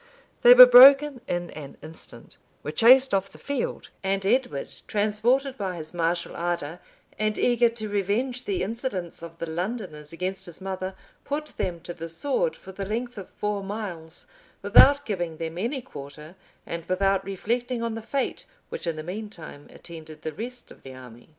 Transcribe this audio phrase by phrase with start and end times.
[0.41, 5.75] They were broken in an instant; were chased off the field; and Edward, transported by
[5.75, 6.79] his martial ardor,
[7.19, 11.93] and eager to revenge the insolence of the Londoners against his mother,[*] put them to
[11.93, 14.25] the sword for the length of four miles,
[14.63, 19.29] without giving them any quarter, and without reflecting on the fate which in the mean
[19.29, 21.29] time attended the rest of the army.